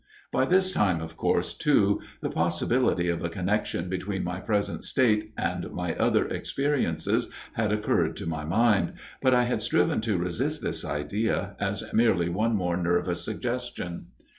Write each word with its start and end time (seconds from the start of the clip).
By 0.31 0.45
this 0.45 0.71
time, 0.71 0.99
of 0.99 1.15
course, 1.15 1.53
too, 1.53 2.01
the 2.21 2.31
possibility 2.31 3.07
of 3.07 3.23
a 3.23 3.29
connexion 3.29 3.87
between 3.87 4.23
my 4.23 4.39
present 4.39 4.83
state 4.83 5.31
and 5.37 5.69
my 5.73 5.93
other 5.93 6.27
experiences 6.27 7.27
had 7.53 7.71
occurred 7.71 8.15
to 8.17 8.25
my 8.25 8.43
mind; 8.43 8.93
but 9.21 9.35
I 9.35 9.43
had 9.43 9.61
striven 9.61 10.01
to 10.01 10.17
resist 10.17 10.63
this 10.63 10.83
idea 10.83 11.55
as 11.59 11.83
merely 11.93 12.29
one 12.29 12.55
more 12.55 12.77
nervous 12.77 13.23
suggestion. 13.23 14.07